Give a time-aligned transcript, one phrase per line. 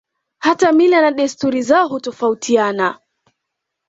[0.39, 2.99] Hata mila na desturi zao hutofautiana